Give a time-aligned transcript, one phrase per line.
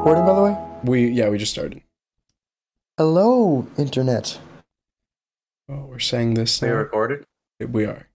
[0.00, 0.56] recording, by the way?
[0.84, 1.82] We yeah, we just started.
[2.96, 4.38] Hello, internet.
[5.68, 6.60] Oh, we're saying this.
[6.60, 6.74] We now?
[6.74, 7.24] recorded?
[7.60, 8.08] We are.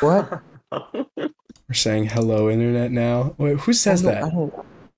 [0.00, 0.42] What?
[1.68, 2.92] We're saying hello, internet.
[2.92, 4.24] Now, wait, who says I that?
[4.24, 4.54] I don't,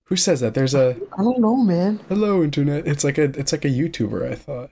[0.06, 0.52] Who says that?
[0.54, 2.00] There's a I don't know, man.
[2.08, 2.86] hello, internet.
[2.86, 4.30] It's like a it's like a YouTuber.
[4.30, 4.70] I thought.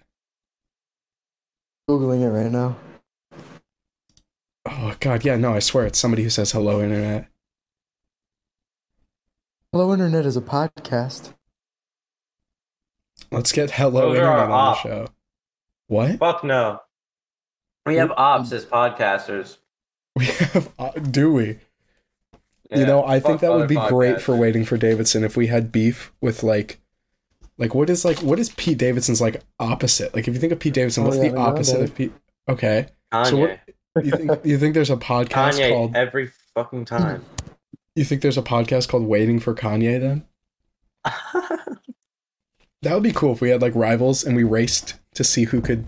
[1.88, 2.76] Googling it right now.
[4.66, 7.28] Oh God, yeah, no, I swear it's somebody who says hello, internet.
[9.72, 11.34] Hello, internet is a podcast.
[13.30, 14.78] Let's get hello, Those are internet our on the op.
[14.78, 15.06] show.
[15.88, 16.18] What?
[16.18, 16.80] Fuck no.
[17.84, 19.58] We have ops as podcasters.
[20.16, 20.72] We have?
[20.78, 21.44] Uh, do we?
[21.46, 21.58] you
[22.70, 25.36] Yeah, know, I fuck think that would other be great for waiting for Davidson if
[25.36, 26.80] we had beef with like,
[27.58, 30.14] like what is like what is Pete Davidson's like opposite?
[30.14, 31.84] Like if you think of Pete Davidson, Oh, what's yeah, the we opposite that.
[31.90, 32.12] of Pete?
[32.48, 33.26] Okay, Kanye.
[33.26, 33.60] So what-
[34.02, 35.28] you think you think there's a podcast
[35.58, 37.22] Kanye called every fucking time.
[37.96, 40.00] You think there's a podcast called Waiting for Kanye?
[40.00, 40.24] Then
[42.82, 45.60] that would be cool if we had like rivals and we raced to see who
[45.60, 45.86] could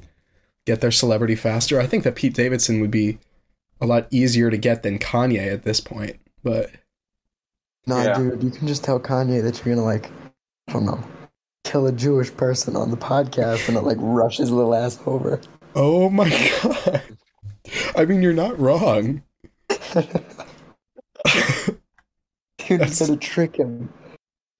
[0.66, 1.80] get their celebrity faster.
[1.80, 3.18] I think that Pete Davidson would be
[3.80, 6.70] a lot easier to get than Kanye at this point, but.
[7.86, 8.18] Nah, Yeah.
[8.18, 10.10] dude, you can just tell Kanye that you're gonna like,
[10.68, 11.02] I don't know,
[11.64, 15.40] kill a Jewish person on the podcast, and it like rushes little ass over.
[15.74, 16.28] Oh my
[16.62, 17.02] god.
[17.96, 19.22] I mean, you're not wrong.
[22.68, 23.92] Dude, That's- you gotta trick him.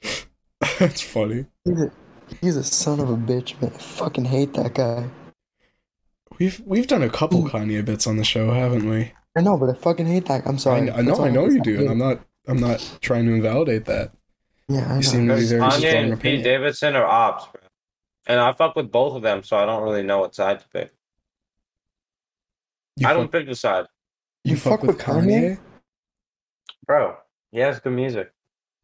[0.78, 1.46] That's funny.
[1.64, 1.92] He's a,
[2.40, 3.72] he's a son of a bitch, man.
[3.74, 5.08] I fucking hate that guy.
[6.38, 9.12] We've we've done a couple Kanye bits on the show, haven't we?
[9.36, 10.46] I know, but I fucking hate that.
[10.46, 10.86] I'm sorry.
[10.86, 11.90] kn- I know, I know I'm you do, and.
[11.90, 14.12] I'm not I'm not trying to invalidate that.
[14.68, 16.44] Yeah, I You seem to be Because very Kanye strong and Pete.
[16.44, 17.60] Davidson are ops, bro.
[18.26, 20.68] And I fuck with both of them, so I don't really know what side to
[20.68, 20.92] pick.
[22.96, 23.86] You I don't pick the side.
[24.44, 25.58] you You fuck, fuck with with Kanye?
[26.86, 27.16] Bro,
[27.52, 28.32] he has good music.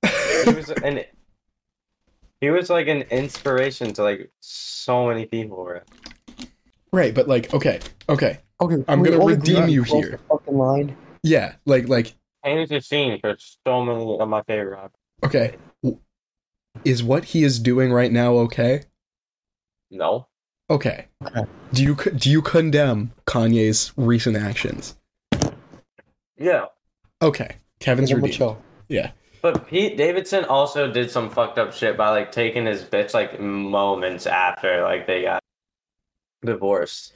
[0.02, 1.00] He was an
[2.40, 5.80] he was like an inspiration to like so many people, bro.
[6.92, 10.20] right, but like, okay, okay, Okay, I'm gonna redeem you here.
[10.28, 10.96] Fucking line.
[11.22, 12.14] yeah, like like
[12.44, 14.92] Painted the scene for so many of my favorite rappers.
[15.24, 15.56] okay,
[16.84, 18.82] is what he is doing right now okay?
[19.90, 20.26] No.
[20.70, 21.06] Okay.
[21.24, 21.44] Okay.
[21.72, 24.96] Do you do you condemn Kanye's recent actions?
[26.36, 26.66] Yeah.
[27.22, 28.38] Okay, Kevin's Give him a redeemed.
[28.38, 28.62] chill.
[28.88, 29.10] Yeah.
[29.42, 33.38] But Pete Davidson also did some fucked up shit by like taking his bitch like
[33.38, 35.42] moments after like they got
[36.44, 37.12] divorced.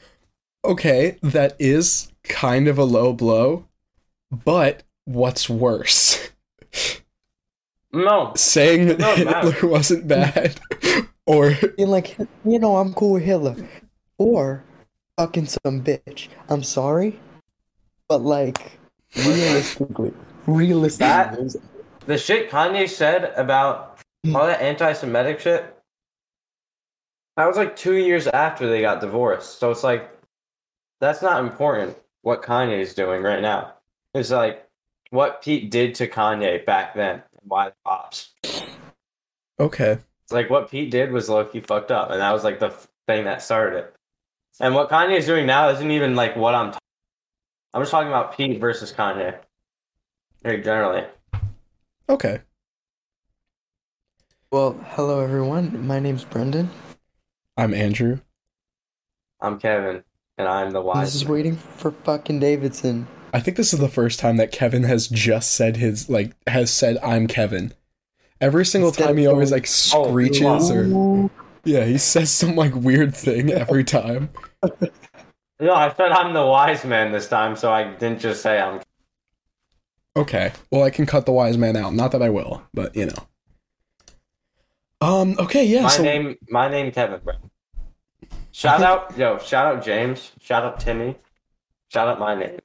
[0.65, 3.67] Okay, that is kind of a low blow,
[4.31, 6.29] but what's worse?
[7.93, 8.33] No.
[8.37, 9.53] Saying that No, it matters.
[9.55, 10.61] Hitler wasn't bad,
[11.25, 13.57] or Being like, you know, I'm cool with Hitler,
[14.19, 14.63] or
[15.17, 16.29] fucking some bitch.
[16.51, 17.19] I'm sorry,
[18.09, 18.79] but like,
[19.17, 20.13] realistically,
[20.49, 21.07] realistically,
[21.49, 21.63] That-
[22.07, 23.99] The shit Kanye said about
[24.35, 25.75] all that anti-Semitic shit.
[27.37, 29.59] That was like two years after they got divorced.
[29.59, 30.11] So it's like,
[31.01, 31.97] that's not important.
[32.23, 33.75] What Kanye's doing right now.
[34.15, 34.67] It's like
[35.11, 37.23] what Pete did to Kanye back then.
[37.43, 38.31] Why the pops?
[39.61, 42.59] okay, It's like what Pete did was low key fucked up, and that was like
[42.59, 42.71] the
[43.07, 43.95] thing that started it.
[44.61, 46.73] And what Kanye's doing now isn't even like what I'm.
[46.73, 46.79] T-
[47.75, 49.39] I'm just talking about Pete versus Kanye.
[50.45, 51.05] Like generally.
[52.09, 52.41] okay.
[54.51, 55.87] well, hello everyone.
[55.87, 56.71] My name's Brendan.
[57.57, 58.21] I'm Andrew.
[59.41, 60.05] I'm Kevin,
[60.37, 61.09] and I'm the and wise.
[61.09, 61.33] This is man.
[61.33, 63.09] waiting for fucking Davidson.
[63.35, 66.71] I think this is the first time that Kevin has just said his like has
[66.71, 67.75] said I'm Kevin.
[68.41, 71.31] Every single Instead time he always going, like "Oh, screeches or
[71.65, 74.31] yeah, he says some like weird thing every time.
[75.61, 78.81] No, I said I'm the wise man this time, so I didn't just say I'm.
[80.19, 80.53] Okay.
[80.71, 81.95] Well, I can cut the wise man out.
[81.95, 83.27] Not that I will, but you know.
[85.01, 85.37] Um.
[85.39, 85.65] Okay.
[85.65, 85.83] Yeah.
[85.83, 87.21] my so name, my name, Kevin.
[87.23, 87.35] Bro.
[88.51, 89.39] Shout out, yo!
[89.39, 90.33] Shout out James.
[90.41, 91.17] Shout out Timmy.
[91.89, 92.59] Shout out my name.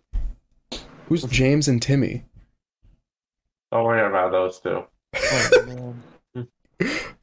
[1.08, 2.24] who's James and Timmy?
[3.72, 4.84] Don't worry about those two.
[5.16, 5.96] Oh.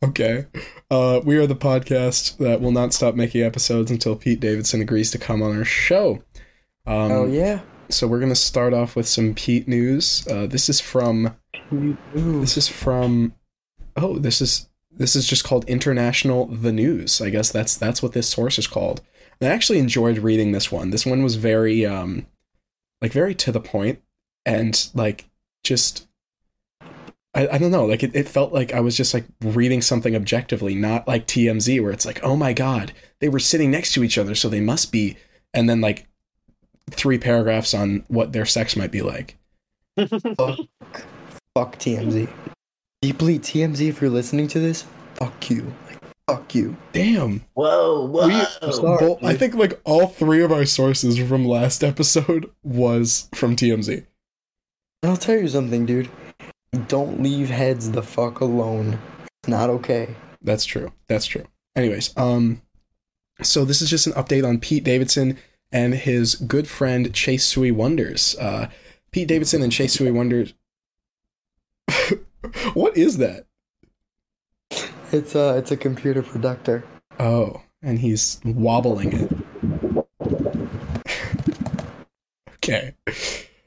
[0.03, 0.47] Okay.
[0.91, 5.11] Uh, we are the podcast that will not stop making episodes until Pete Davidson agrees
[5.11, 6.23] to come on our show.
[6.87, 7.61] Um, Oh yeah.
[7.93, 10.27] So we're gonna start off with some Pete news.
[10.29, 11.37] Uh, this is from
[12.13, 13.35] this is from
[13.97, 17.21] oh this is this is just called International the News.
[17.21, 19.03] I guess that's that's what this source is called.
[19.41, 20.91] And I actually enjoyed reading this one.
[20.91, 22.27] This one was very um
[23.01, 24.01] like very to the point
[24.45, 25.29] and like
[25.65, 26.07] just
[27.33, 30.17] I, I don't know, like it, it felt like I was just like reading something
[30.17, 34.03] objectively, not like TMZ where it's like, oh my god, they were sitting next to
[34.03, 35.17] each other, so they must be
[35.55, 36.07] and then like
[36.91, 39.37] three paragraphs on what their sex might be like.
[39.99, 40.59] Fuck.
[41.57, 42.29] Fuck TMZ.
[43.03, 43.89] deeply TMZ.
[43.89, 44.85] If you're listening to this,
[45.15, 45.73] fuck you.
[45.89, 45.99] Like,
[46.29, 46.77] fuck you.
[46.93, 47.45] Damn.
[47.55, 48.29] Whoa, whoa.
[48.29, 53.29] We- sorry, Well, I think like all three of our sources from last episode was
[53.35, 54.05] from TMZ.
[55.03, 56.09] And I'll tell you something, dude.
[56.87, 58.99] Don't leave heads the fuck alone.
[59.43, 60.15] It's not okay.
[60.43, 60.93] That's true.
[61.09, 61.45] That's true.
[61.75, 62.63] Anyways, um,
[63.43, 65.37] so this is just an update on Pete Davidson
[65.73, 68.37] and his good friend Chase Sui Wonders.
[68.39, 68.69] Uh,
[69.11, 70.55] Pete Davidson and Chase Sui Wonders.
[72.75, 73.47] what is that?
[75.13, 76.85] It's a it's a computer productor.
[77.19, 79.33] Oh, and he's wobbling it.
[82.55, 82.95] okay.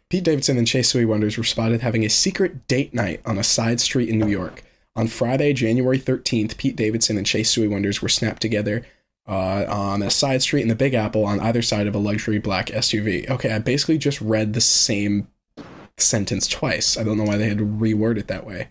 [0.09, 3.43] Pete Davidson and Chase Sui Wonders were spotted having a secret date night on a
[3.43, 4.63] side street in New York.
[4.95, 8.85] On Friday, January 13th, Pete Davidson and Chase Sui Wonders were snapped together
[9.27, 12.39] uh, on a side street in the Big Apple on either side of a luxury
[12.39, 13.29] black SUV.
[13.29, 15.27] Okay, I basically just read the same
[15.97, 16.97] sentence twice.
[16.97, 18.67] I don't know why they had to reword it that way.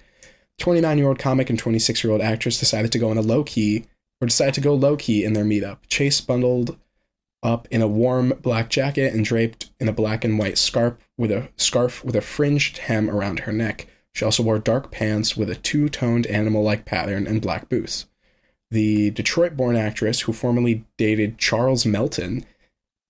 [0.59, 3.43] 29 year old comic and 26 year old actress decided to go on a low
[3.43, 3.87] key
[4.21, 5.79] or decided to go low key in their meetup.
[5.89, 6.79] Chase bundled
[7.43, 11.33] up in a warm black jacket and draped in a black and white scarf with
[11.33, 13.89] a scarf with a fringed hem around her neck.
[14.15, 18.07] She also wore dark pants with a two-toned animal-like pattern and black boots.
[18.73, 22.47] The Detroit-born actress, who formerly dated Charles Melton,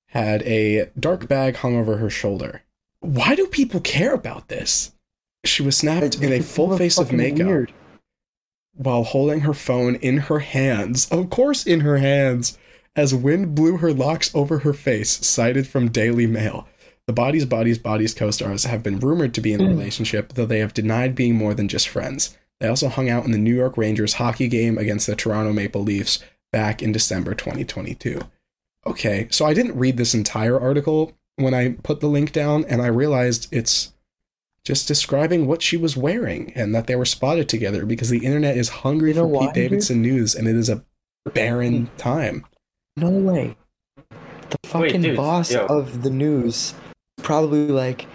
[0.08, 2.62] had a dark bag hung over her shoulder.
[2.98, 4.90] Why do people care about this?
[5.44, 7.72] She was snapped in a full face of makeup weird.
[8.74, 11.08] while holding her phone in her hands.
[11.12, 12.58] Of course, in her hands,
[12.96, 16.66] as wind blew her locks over her face, cited from Daily Mail.
[17.06, 20.46] The Bodies, Bodies, Bodies co stars have been rumored to be in a relationship, though
[20.46, 22.36] they have denied being more than just friends.
[22.62, 25.82] They also hung out in the New York Rangers hockey game against the Toronto Maple
[25.82, 26.20] Leafs
[26.52, 28.20] back in December 2022.
[28.86, 32.80] Okay, so I didn't read this entire article when I put the link down, and
[32.80, 33.92] I realized it's
[34.64, 38.56] just describing what she was wearing and that they were spotted together because the internet
[38.56, 39.70] is hungry You know for why, Pete dude?
[39.70, 40.84] Davidson news and it is a
[41.34, 41.96] barren hmm.
[41.96, 42.46] time.
[42.96, 43.56] No way.
[44.50, 45.66] The fucking dude, boss yo.
[45.66, 46.74] of the news
[47.24, 48.06] probably like,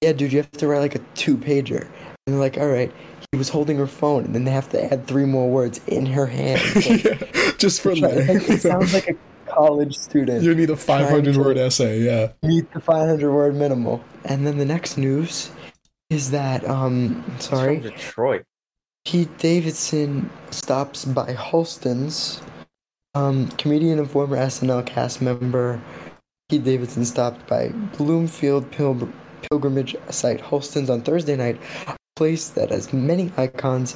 [0.00, 1.88] yeah, dude, you have to write like a two pager.
[2.26, 2.92] And they're like, all right,
[3.32, 6.06] he was holding her phone, and then they have to add three more words in
[6.06, 6.60] her hand.
[6.74, 8.12] Like, Yeah, just for it's like-
[8.50, 9.16] it sounds like a
[9.50, 10.42] college student.
[10.42, 12.32] you need a 500 word essay, yeah.
[12.42, 14.04] meet the 500 word minimal.
[14.24, 15.50] And then the next news
[16.10, 18.44] is that, um, sorry, From Detroit.
[19.04, 22.40] Pete Davidson stops by Holsten's.
[23.14, 25.80] Um, comedian and former SNL cast member
[26.50, 29.08] Pete Davidson stopped by Bloomfield Pil-
[29.50, 33.94] pilgrimage site Holsten's on Thursday night, a place that has many icons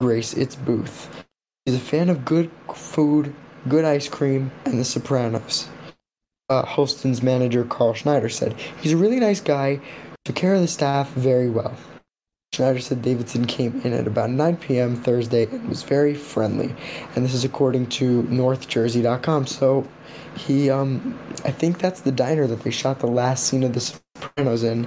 [0.00, 1.24] grace its booth.
[1.64, 3.34] He's a fan of good food,
[3.68, 5.68] good ice cream, and The Sopranos.
[6.50, 9.80] Uh, Holsten's manager Carl Schneider said, "He's a really nice guy,
[10.24, 11.74] took care of the staff very well."
[12.52, 14.94] Schneider said Davidson came in at about 9 p.m.
[14.94, 16.74] Thursday and was very friendly.
[17.14, 19.48] And this is according to NorthJersey.com.
[19.48, 19.88] So
[20.36, 23.80] he, um, I think that's the diner that they shot the last scene of The
[23.80, 24.86] Sopranos in.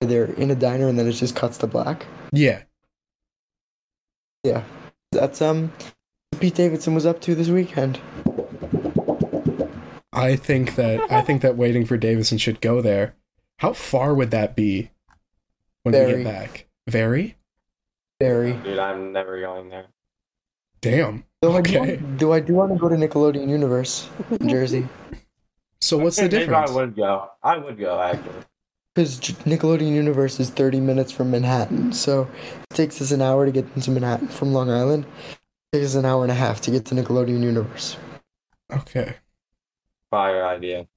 [0.00, 2.06] Where they're in a diner and then it just cuts to black.
[2.32, 2.62] Yeah.
[4.42, 4.62] Yeah.
[5.12, 5.72] That's, um,
[6.30, 8.00] what Pete Davidson was up to this weekend.
[10.12, 13.14] I think that I think that waiting for Davidson should go there.
[13.58, 14.90] How far would that be
[15.82, 16.24] when we Very.
[16.24, 16.66] get back?
[16.88, 17.36] Very?
[18.20, 18.54] Very.
[18.54, 19.86] Dude, I'm never going there.
[20.80, 21.24] Damn.
[21.42, 21.96] Though I do, Okay.
[21.96, 24.08] want- do I do want to go to Nickelodeon Universe
[24.40, 24.88] in Jersey?
[25.82, 26.70] So what's the Maybe difference?
[26.70, 27.30] I would go.
[27.42, 28.44] I would go actually.
[28.94, 32.28] Because Nickelodeon Universe is 30 minutes from Manhattan, so
[32.70, 35.06] it takes us an hour to get into Manhattan from Long Island.
[35.72, 37.96] It takes us an hour and a half to get to Nickelodeon Universe.
[38.72, 39.16] Okay.
[40.10, 40.88] Fire idea.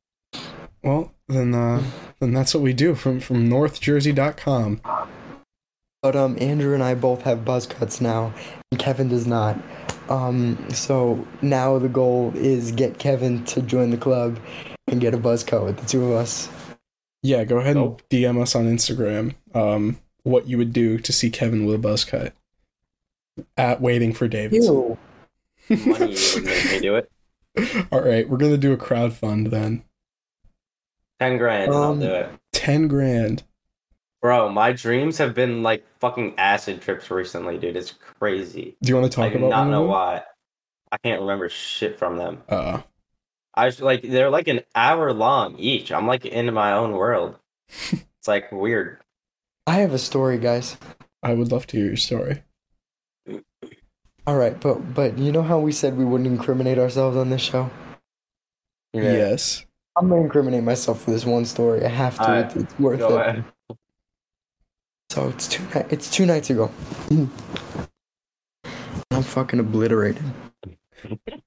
[0.83, 1.83] Well, then uh
[2.19, 4.81] then that's what we do from from northjersey.com.
[6.01, 8.33] But um, Andrew and I both have buzz cuts now,
[8.71, 9.57] and Kevin does not.
[10.09, 14.37] Um, so now the goal is get Kevin to join the club
[14.87, 16.49] and get a buzz cut with the two of us.
[17.23, 21.29] Yeah, go ahead and DM us on Instagram um what you would do to see
[21.29, 22.33] Kevin with a buzz cut.
[23.57, 24.73] At waiting for Davidson.
[24.73, 24.97] Ew.
[25.85, 27.09] Money would make me do it.
[27.91, 29.83] All right, we're gonna do a crowd fund then.
[31.19, 32.29] Ten grand, and I'll Um, do it.
[32.51, 33.43] Ten grand.
[34.21, 37.75] Bro, my dreams have been like fucking acid trips recently, dude.
[37.75, 38.75] It's crazy.
[38.81, 39.91] Do you want to I talk do about not one know of them?
[39.91, 40.21] why.
[40.91, 42.43] I can't remember shit from them.
[42.47, 42.81] Uh,
[43.55, 45.91] I was like, they're like an hour long each.
[45.91, 47.37] I'm like in my own world.
[47.69, 48.99] it's like weird.
[49.67, 50.77] I have a story, guys.
[51.21, 52.43] I would love to hear your story.
[54.27, 57.41] All right, but but you know how we said we wouldn't incriminate ourselves on this
[57.41, 57.69] show?
[58.93, 59.03] Yeah.
[59.13, 59.65] Yes.
[59.95, 61.85] I'm gonna incriminate myself for this one story.
[61.85, 62.23] I have to.
[62.23, 63.27] Alright, It's, it's worth Go it.
[63.27, 63.43] ahead.
[65.11, 66.71] So it's two ni- it's two nights ago.
[69.11, 70.23] I'm fucking obliterated.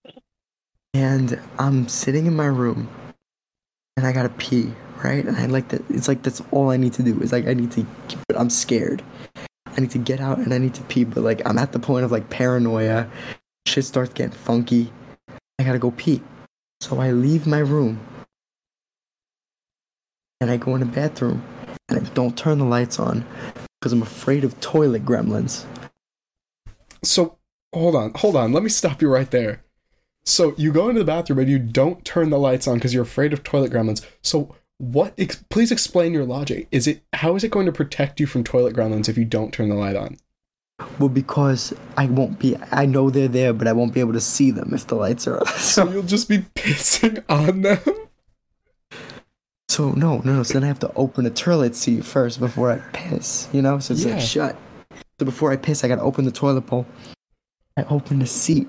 [0.97, 2.89] and I'm sitting in my room
[3.99, 4.73] and I gotta pee,
[5.05, 5.27] right?
[5.27, 7.53] And I like that it's like that's all I need to do is like I
[7.53, 7.87] need to
[8.27, 9.03] but I'm scared.
[9.37, 11.79] I need to get out and I need to pee, but like I'm at the
[11.79, 13.11] point of like paranoia.
[13.67, 14.91] Shit starts getting funky.
[15.59, 16.23] I gotta go pee.
[16.81, 18.01] So I leave my room
[20.41, 21.45] and I go in the bathroom
[21.91, 23.27] and I don't turn the lights on
[23.81, 25.67] because I'm afraid of toilet gremlins.
[27.05, 27.37] So
[27.75, 28.55] hold on, hold on.
[28.55, 29.66] Let me stop you right there.
[30.27, 33.05] So you go into the bathroom and you don't turn the lights on because you're
[33.05, 34.05] afraid of toilet gremlins.
[34.23, 35.15] So what?
[35.17, 36.67] Ex- please explain your logic.
[36.73, 39.53] Is it how is it going to protect you from toilet gremlins if you don't
[39.53, 40.19] turn the light on?
[40.99, 44.21] Well, because I won't be, I know they're there, but I won't be able to
[44.21, 45.47] see them if the lights are on.
[45.47, 47.79] So you'll just be pissing on them.
[49.69, 50.43] So no, no, no.
[50.43, 53.49] So then I have to open the toilet seat first before I piss.
[53.53, 54.15] You know, so it's Yeah.
[54.15, 54.57] like shut.
[55.19, 56.87] So before I piss, I gotta open the toilet bowl.
[57.77, 58.69] I open the seat.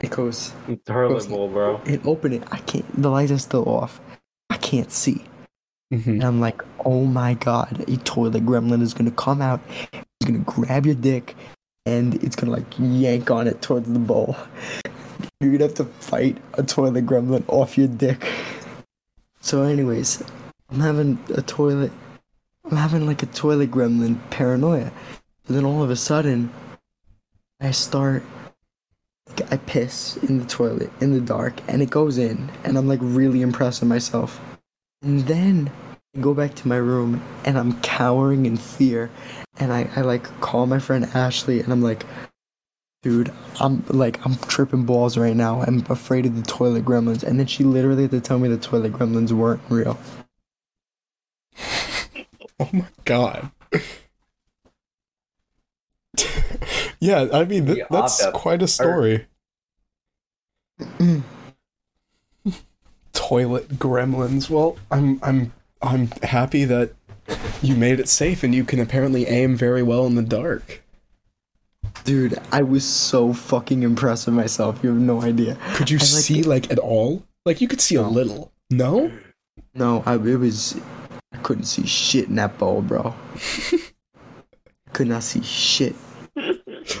[0.00, 0.52] It goes.
[0.86, 1.80] Toilet bowl, bro.
[1.84, 2.42] It open it.
[2.50, 2.84] I can't.
[3.02, 4.00] The lights are still off.
[4.48, 5.24] I can't see.
[5.90, 9.60] hmm And I'm like, oh my god, a toilet gremlin is gonna come out.
[9.92, 11.36] He's gonna grab your dick,
[11.86, 14.36] and it's gonna like yank on it towards the bowl.
[15.40, 18.26] You're gonna have to fight a toilet gremlin off your dick.
[19.40, 20.22] So, anyways,
[20.70, 21.92] I'm having a toilet.
[22.70, 24.92] I'm having like a toilet gremlin paranoia.
[25.48, 26.52] And then all of a sudden,
[27.60, 28.22] I start.
[29.50, 33.00] I piss in the toilet in the dark, and it goes in, and I'm like
[33.02, 34.40] really impressed with myself.
[35.02, 35.70] And then
[36.14, 39.10] I go back to my room and I'm cowering in fear.
[39.58, 42.04] And I, I like call my friend Ashley and I'm like,
[43.02, 45.62] dude, I'm like, I'm tripping balls right now.
[45.62, 47.22] I'm afraid of the toilet gremlins.
[47.22, 49.98] And then she literally had to tell me the toilet gremlins weren't real.
[52.62, 53.50] Oh my god.
[57.00, 59.26] Yeah, I mean th- that's quite a story.
[60.80, 61.22] Mm.
[63.12, 64.48] Toilet gremlins.
[64.48, 65.52] Well, I'm I'm
[65.82, 66.92] I'm happy that
[67.62, 70.82] you made it safe and you can apparently aim very well in the dark.
[72.04, 74.80] Dude, I was so fucking impressed with myself.
[74.82, 75.56] You have no idea.
[75.74, 77.22] Could you I like see like at all?
[77.44, 78.52] Like you could see a little.
[78.70, 79.10] No?
[79.74, 80.76] No, I it was
[81.32, 83.14] I couldn't see shit in that bowl, bro.
[84.92, 85.94] Could not see shit.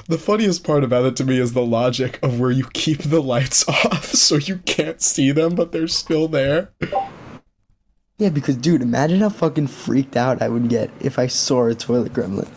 [0.06, 3.22] The funniest part about it to me is the logic of where you keep the
[3.22, 6.72] lights off so you can't see them but they're still there.
[8.18, 11.74] Yeah, because dude, imagine how fucking freaked out I would get if I saw a
[11.74, 12.48] toilet gremlin.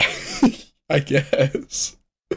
[0.90, 1.96] I guess.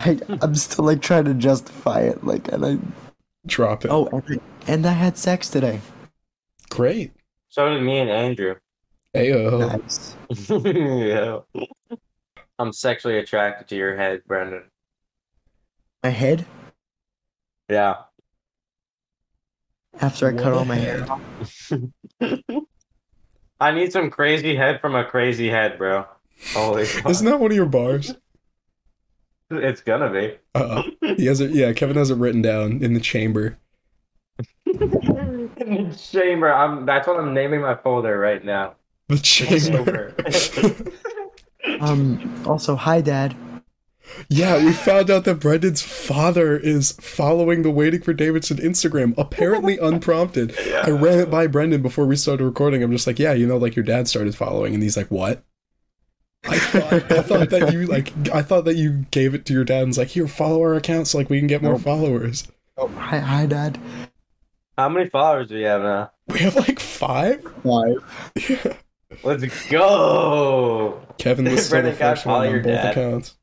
[0.00, 2.78] I, I'm still like trying to justify it, like, and I
[3.46, 3.90] Drop it.
[3.90, 5.80] oh, and I, and I had sex today.
[6.68, 7.12] great.
[7.48, 8.54] So did me and Andrew.
[9.14, 9.82] Ayo.
[9.82, 10.14] Nice.
[10.64, 11.66] yeah.
[12.60, 14.64] I'm sexually attracted to your head, Brendan.
[16.04, 16.44] My head
[17.70, 17.96] Yeah.
[19.98, 21.06] after I What cut all my hair.
[21.10, 21.72] off.
[23.60, 26.04] I need some crazy head from a crazy head, bro.
[26.52, 27.10] Holy fuck.
[27.10, 28.14] Isn't that one of your bars?
[29.50, 30.36] It's gonna be.
[30.54, 30.82] Uh,
[31.16, 31.52] he has it.
[31.52, 33.56] Yeah, Kevin has it written down in the chamber.
[35.98, 36.52] Chamber.
[36.52, 36.86] I'm.
[36.86, 38.74] That's what I'm naming my folder right now.
[39.08, 40.14] The chamber.
[41.80, 42.42] Um.
[42.46, 43.34] Also, hi, Dad.
[44.28, 49.78] yeah, we found out that Brendan's father is following the Waiting for Davidson Instagram, apparently
[49.82, 50.54] unprompted.
[50.66, 50.82] yeah.
[50.86, 52.82] I ran it by Brendan before we started recording.
[52.82, 55.42] I'm just like, yeah, you know, like your dad started following, and he's like, what?
[56.44, 59.64] I thought, I thought that you like, I thought that you gave it to your
[59.64, 61.82] dad and was like, here, follow our account so like we can get more Nope.
[61.82, 62.48] followers.
[62.78, 63.78] Oh, hi, hi, Dad.
[64.78, 66.10] How many followers do we have now?
[66.28, 67.42] We have like five.
[67.62, 68.32] Five.
[68.48, 68.72] Yeah.
[69.22, 71.00] Let's go.
[71.18, 72.90] Kevin was still the first one on both dad.
[72.92, 73.36] accounts.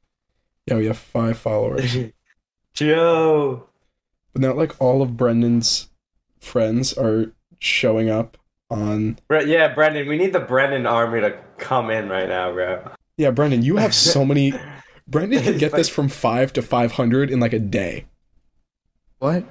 [0.65, 1.95] Yeah, we have five followers.
[2.74, 3.67] Joe.
[4.33, 5.89] But now, like, all of Brendan's
[6.39, 8.38] friends are showing up
[8.69, 9.17] on.
[9.27, 10.07] Bre- yeah, Brendan.
[10.07, 12.91] We need the Brendan army to come in right now, bro.
[13.17, 14.53] Yeah, Brendan, you have so many.
[15.07, 18.05] Brendan can It's get this from five to five hundred in like a day.
[19.19, 19.45] What?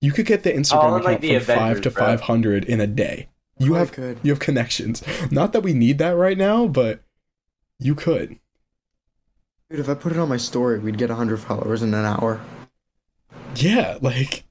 [0.00, 2.04] You could get the Instagram All account like, the from five to bro.
[2.04, 3.28] five hundred in a day.
[3.60, 4.18] You I have could.
[4.22, 5.02] you have connections.
[5.30, 7.00] Not that we need that right now, but
[7.78, 8.38] you could.
[9.70, 12.40] Dude, if I put it on my story, we'd get 100 followers in an hour.
[13.56, 14.44] Yeah, like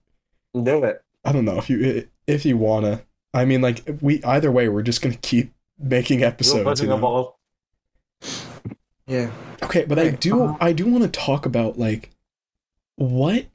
[0.54, 1.04] Do it.
[1.26, 3.02] I don't know if you if you wanna.
[3.34, 6.64] I mean, like we either way, we're just gonna keep making You're episodes.
[6.64, 7.02] pushing You a know?
[7.02, 7.40] ball.
[9.08, 9.32] Yeah.
[9.64, 10.58] Okay, but I do uh-huh.
[10.62, 12.12] I do want to talk about like
[12.96, 13.46] what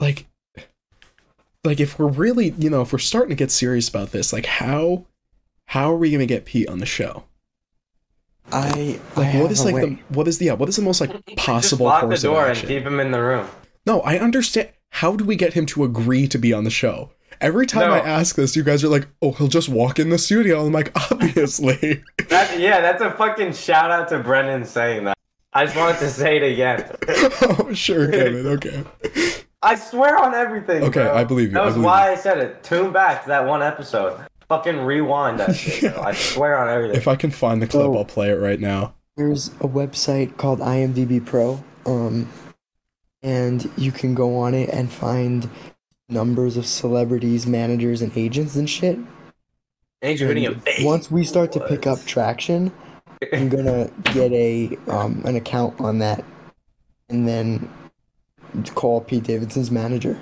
[0.00, 0.26] like
[1.64, 4.46] like if we're really, you know, if we're starting to get serious about this, like
[4.46, 5.06] how
[5.66, 7.24] how are we gonna get Pete on the show?
[8.52, 9.80] I I Like, have what is like way.
[9.84, 12.06] the what is the yeah, what is the most like possible Just possible lock the
[12.08, 13.48] course door of and keep him in the room.
[13.86, 14.70] No, I understand.
[14.90, 17.10] How do we get him to agree to be on the show?
[17.40, 17.94] Every time No.
[17.94, 20.72] I ask this, you guys are like, "Oh, he'll just walk in the studio." I'm
[20.72, 25.16] like, "Obviously." That, yeah, that's a fucking shout out to Brendan saying that.
[25.52, 26.88] I just wanted to say it again.
[27.42, 28.46] oh, sure, Kevin.
[28.46, 28.84] Okay.
[29.64, 30.82] I swear on everything.
[30.84, 31.14] Okay, bro.
[31.16, 32.62] I believe you, That was believe why I said it.
[32.62, 34.20] Tune back to that one episode.
[34.48, 35.94] Fucking rewind that shit.
[35.94, 36.02] bro.
[36.02, 36.96] I swear on everything.
[36.96, 37.96] If I can find the clip, Oh.
[37.96, 38.94] I'll play it right now.
[39.16, 42.28] There's a website called IMDb Pro, um,
[43.22, 45.48] and you can go on it and find
[46.08, 48.98] numbers of celebrities, managers, and agents and shit.
[50.02, 50.84] Andrew hitting a And base.
[50.84, 52.70] once we start to pick up traction,
[53.32, 56.22] I'm gonna get a um, an account on that,
[57.08, 57.70] and then
[58.74, 60.20] call Pete Davidson's manager.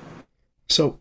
[0.69, 0.99] So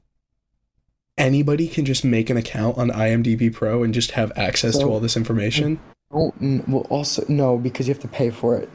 [1.18, 5.00] anybody can just make an account on IMDb Pro and just have access to all
[5.00, 5.80] this information.
[6.12, 8.70] Oh, well, also no, because you have to pay for it.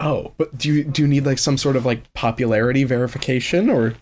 [0.00, 3.94] Oh, but do you do you need like some sort of like popularity verification or?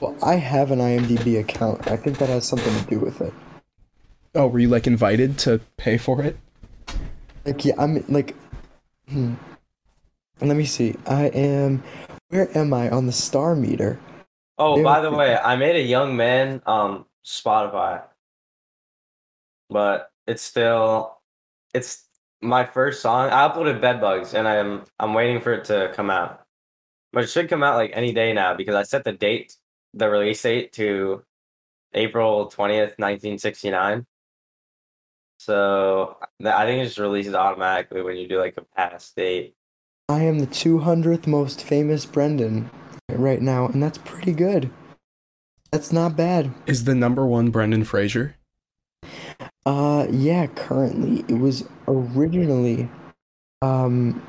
[0.00, 1.90] Well, I have an IMDb account.
[1.90, 3.32] I think that has something to do with it.
[4.34, 6.38] Oh, were you like invited to pay for it?
[7.44, 8.34] Like, yeah, I'm like,
[9.08, 9.34] hmm.
[10.40, 10.96] Let me see.
[11.06, 11.82] I am.
[12.34, 14.00] Where am I on the star meter?
[14.58, 18.02] Oh, by the way, I made a young man um Spotify,
[19.70, 21.18] but it's still
[21.74, 22.08] it's
[22.42, 23.30] my first song.
[23.30, 26.44] I uploaded Bedbugs, and I'm I'm waiting for it to come out,
[27.12, 29.54] but it should come out like any day now because I set the date,
[29.92, 31.22] the release date to
[31.92, 34.06] April twentieth, nineteen sixty nine.
[35.38, 39.54] So I think it just releases automatically when you do like a past date.
[40.08, 42.68] I am the 200th most famous Brendan
[43.10, 44.70] right now, and that's pretty good.
[45.72, 46.52] That's not bad.
[46.66, 48.36] Is the number one Brendan Fraser?
[49.64, 52.90] Uh, yeah, currently it was originally,
[53.62, 54.22] um,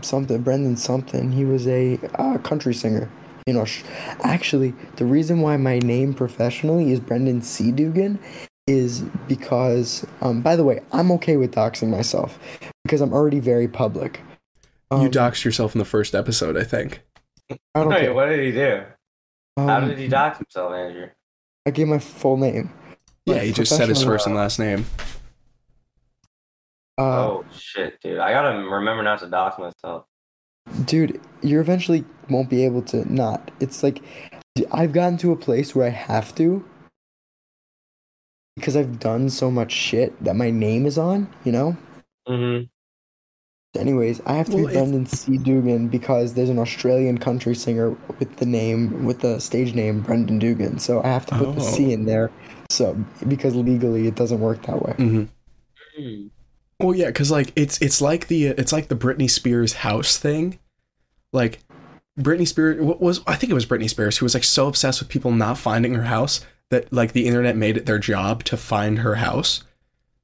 [0.00, 1.30] something Brendan something.
[1.30, 3.08] He was a uh, country singer.
[3.46, 3.66] You know,
[4.24, 7.70] actually, the reason why my name professionally is Brendan C.
[7.70, 8.18] Dugan
[8.66, 12.40] is because, um, by the way, I'm okay with doxing myself
[12.82, 14.20] because I'm already very public.
[15.00, 17.02] You Um, doxed yourself in the first episode, I think.
[17.50, 18.14] I don't Wait, care.
[18.14, 18.82] what did he do?
[19.56, 21.08] How Um, did he dox himself, Andrew?
[21.66, 22.72] I gave my full name.
[23.26, 24.84] Yeah, But he just said his first and last name.
[26.98, 28.18] Uh, oh shit, dude!
[28.18, 30.04] I gotta remember not to dox myself.
[30.84, 33.50] dude, you eventually won't be able to not.
[33.60, 34.02] It's like
[34.72, 36.64] I've gotten to a place where I have to
[38.56, 41.76] because I've done so much shit that my name is on, you know?
[42.28, 42.64] Mm-hmm.
[43.78, 45.38] Anyways, I have to Well, be Brendan C.
[45.38, 50.38] Dugan because there's an Australian country singer with the name, with the stage name Brendan
[50.38, 50.78] Dugan.
[50.78, 51.64] So I have to put the Oh.
[51.74, 52.30] C in there.
[52.70, 52.94] So
[53.26, 54.92] because legally it doesn't work that way.
[54.98, 56.02] Mm-hmm.
[56.02, 56.30] Mm.
[56.80, 60.58] Well, yeah, because like it's it's like the it's like the Britney Spears house thing,
[61.32, 61.60] like
[62.20, 65.00] Britney Spears what was I think it was Britney Spears who was like so obsessed
[65.00, 68.56] with people not finding her house that like the internet made it their job to
[68.56, 69.64] find her house.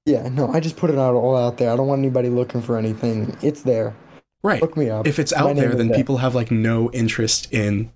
[0.08, 1.70] Yeah, no, I just put it out all out there.
[1.70, 3.36] I don't want anybody looking for anything.
[3.42, 3.94] It's there.
[4.42, 4.62] Right.
[4.62, 5.06] Look me up.
[5.06, 5.96] If it's out there, then there.
[5.96, 7.92] people have like no interest in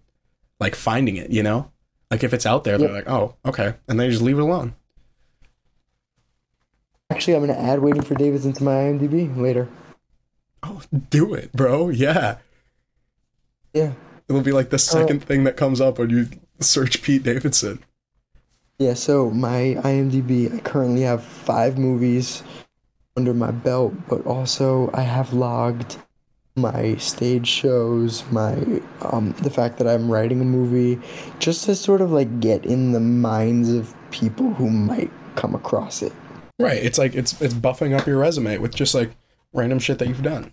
[0.60, 1.30] like finding it.
[1.30, 1.70] You know,
[2.10, 4.74] like if it's out there, they're like, oh, okay, and they just leave it alone.
[7.10, 9.68] Actually, I'm gonna add "Waiting for Davidson" to my IMDb later.
[10.62, 11.88] Oh, do it, bro.
[11.88, 12.38] Yeah,
[13.72, 13.92] Yeah,
[14.28, 16.28] it'll be like the uh, second thing that comes up when you
[16.60, 17.82] search Pete Davidson.
[18.82, 18.94] Yeah.
[18.94, 22.42] So my IMDb, I currently have five movies
[23.16, 25.98] under my belt, but also I have logged
[26.54, 28.54] my stage shows, my
[29.00, 31.00] um, the fact that I'm writing a movie,
[31.38, 36.02] just to sort of like get in the minds of people who might come across
[36.02, 36.12] it.
[36.58, 36.82] Right.
[36.82, 39.10] It's like it's it's buffing up your resume with just like
[39.52, 40.52] random shit that you've done.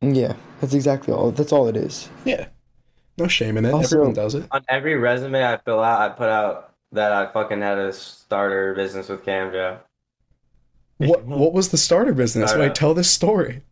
[0.00, 1.30] Yeah, that's exactly all.
[1.30, 2.10] That's all it is.
[2.26, 2.48] Yeah.
[3.16, 3.72] No shame in it.
[3.72, 4.46] Also- Everyone does it.
[4.50, 8.74] On every resume I fill out, I put out that I fucking had a starter
[8.74, 9.80] business with Camjo.
[10.98, 12.52] What what was the starter business?
[12.52, 13.62] I Wait, tell this story.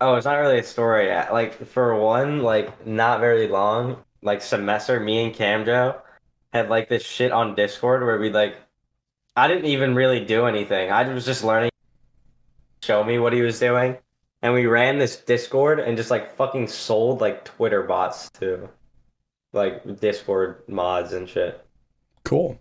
[0.00, 1.08] Oh, it's not really a story.
[1.08, 6.00] Like for one, like not very long, like semester, me and Camjo
[6.52, 8.56] had like this shit on Discord where we like,
[9.36, 10.90] I didn't even really do anything.
[10.90, 11.70] I was just learning.
[12.82, 13.96] Show me what he was doing,
[14.40, 18.68] and we ran this Discord and just like fucking sold like Twitter bots to,
[19.52, 21.64] like Discord mods and shit.
[22.24, 22.58] Cool.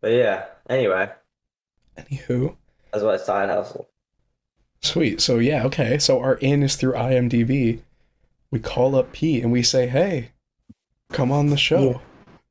[0.00, 1.10] But yeah, anyway,
[1.96, 2.56] Anywho.
[2.92, 3.88] that's what I side hustle.
[4.80, 5.20] Sweet.
[5.20, 5.98] So yeah, okay.
[5.98, 7.80] So our in is through IMDb.
[8.50, 10.30] We call up Pete and we say, "Hey,
[11.10, 11.98] come on the show." Yeah.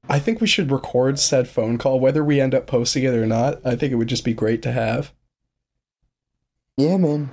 [0.10, 3.26] I think we should record said phone call, whether we end up posting it or
[3.26, 3.66] not.
[3.66, 5.14] I think it would just be great to have.
[6.78, 7.30] Yeah, man.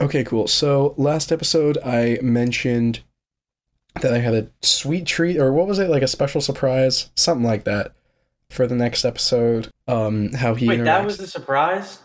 [0.00, 0.46] Okay, cool.
[0.46, 3.00] So last episode, I mentioned
[4.00, 7.46] that I had a sweet treat, or what was it, like a special surprise, something
[7.46, 7.92] like that,
[8.50, 9.68] for the next episode.
[9.88, 12.00] Um, how he Wait, that was the surprise,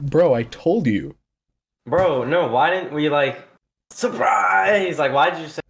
[0.00, 0.34] bro.
[0.34, 1.14] I told you.
[1.86, 2.24] bro.
[2.24, 3.42] No, why didn't we like
[3.90, 4.98] surprise?
[4.98, 5.60] Like, why did you say?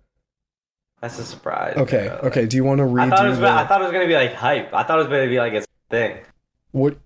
[1.01, 1.75] That's a surprise.
[1.77, 2.29] Okay, bro.
[2.29, 2.47] okay.
[2.47, 3.13] Do you want to read?
[3.13, 3.41] I thought it was.
[3.41, 4.73] I thought it was gonna be like hype.
[4.73, 6.19] I thought it was gonna be like a thing.
[6.71, 6.97] what?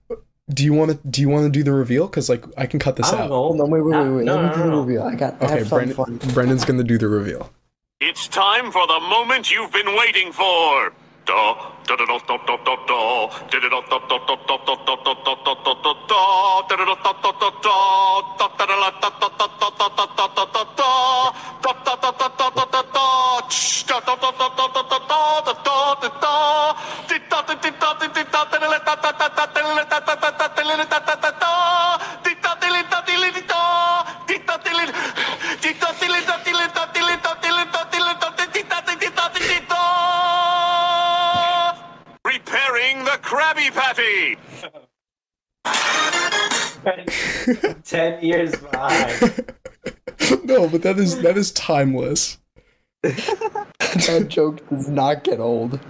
[0.49, 1.09] Do you want to?
[1.09, 2.07] Do you want to do the reveal?
[2.07, 3.31] Because like I can cut this I don't out.
[3.31, 3.53] know.
[3.55, 4.25] No, on, wait, wait, wait, wait.
[4.25, 4.81] No, Let me no, do no, the no.
[4.83, 5.03] review.
[5.03, 5.43] I got.
[5.43, 6.35] I Okay, have something Brendan.
[6.35, 7.51] Brendan's gonna do the reveal.
[7.99, 10.93] It's time for the moment you've been waiting for.
[48.27, 49.55] Years behind.
[50.45, 52.39] no, but that is that is timeless.
[53.03, 55.81] that joke does not get old.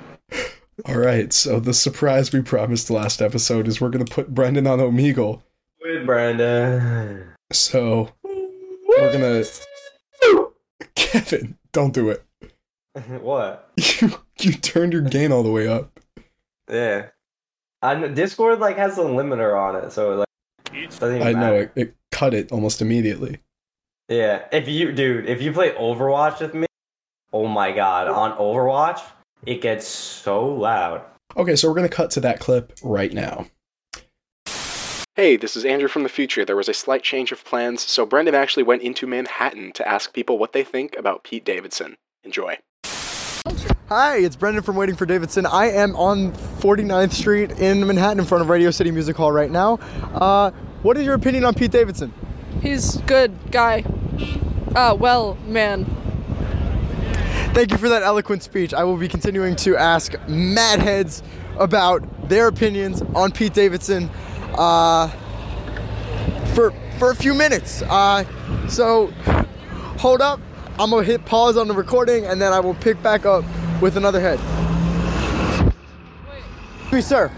[0.84, 4.78] All right, so the surprise we promised last episode is we're gonna put Brendan on
[4.78, 5.42] Omegle.
[5.82, 7.28] With Brendan.
[7.52, 9.44] So we're gonna.
[10.94, 12.22] Kevin, don't do it.
[13.20, 13.70] what?
[13.76, 15.98] You you turned your gain all the way up.
[16.70, 17.08] Yeah.
[17.82, 20.25] I know, Discord like has a limiter on it, so like
[20.84, 23.38] doesn't even I know it, it cut it almost immediately.
[24.08, 26.66] Yeah, if you, dude, if you play Overwatch with me,
[27.32, 29.00] oh my god, on Overwatch,
[29.44, 31.02] it gets so loud.
[31.36, 33.46] Okay, so we're gonna cut to that clip right now.
[35.16, 36.44] Hey, this is Andrew from the future.
[36.44, 40.12] There was a slight change of plans, so Brendan actually went into Manhattan to ask
[40.12, 41.96] people what they think about Pete Davidson.
[42.22, 42.58] Enjoy.
[43.88, 45.46] Hi, it's Brendan from Waiting for Davidson.
[45.46, 49.50] I am on 49th Street in Manhattan in front of Radio City Music Hall right
[49.50, 49.78] now.
[50.12, 50.50] Uh,
[50.82, 52.12] what is your opinion on Pete Davidson?
[52.62, 53.84] He's good guy.
[54.74, 55.84] Uh, well, man.
[57.54, 58.74] Thank you for that eloquent speech.
[58.74, 61.22] I will be continuing to ask mad heads
[61.58, 64.10] about their opinions on Pete Davidson
[64.54, 65.08] uh,
[66.54, 67.82] for for a few minutes.
[67.82, 68.24] Uh,
[68.68, 69.06] so
[69.98, 70.40] hold up.
[70.78, 73.44] I'm gonna hit pause on the recording and then I will pick back up
[73.80, 74.38] with another head.
[76.92, 77.28] Me, sir.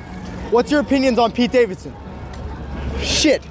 [0.50, 1.94] What's your opinions on Pete Davidson?
[3.00, 3.42] Shit.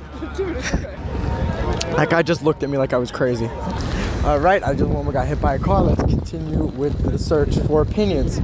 [1.96, 3.48] That guy just looked at me like I was crazy.
[4.24, 5.82] All right, I just got hit by a car.
[5.82, 8.40] Let's continue with the search for opinions.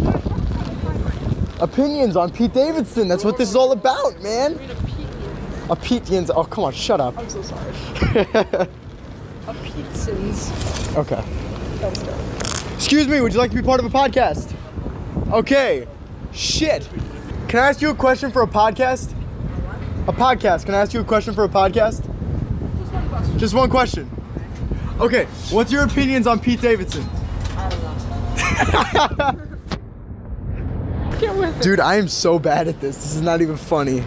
[1.59, 3.07] Opinions on Pete Davidson.
[3.07, 4.59] That's what this is all about, man.
[5.69, 6.29] A Peteans.
[6.29, 7.17] Oh, come on, shut up.
[7.17, 7.71] I'm so sorry.
[9.47, 10.51] A Petersons.
[10.97, 11.23] Okay.
[11.79, 12.73] That was good.
[12.75, 14.55] Excuse me, would you like to be part of a podcast?
[15.31, 15.87] Okay.
[16.33, 16.87] Shit.
[17.47, 19.13] Can I ask you a question for a podcast?
[20.07, 20.65] A podcast.
[20.65, 22.01] Can I ask you a question for a podcast?
[22.79, 23.39] Just one question.
[23.39, 24.09] Just one question.
[24.99, 27.03] Okay, what's your opinions on Pete Davidson?
[31.19, 31.63] Get with it.
[31.63, 32.97] Dude, I am so bad at this.
[32.97, 34.03] This is not even funny.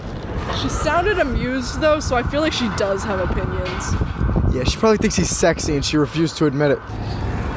[0.61, 4.55] She sounded amused though, so I feel like she does have opinions.
[4.55, 6.79] Yeah, she probably thinks he's sexy and she refused to admit it.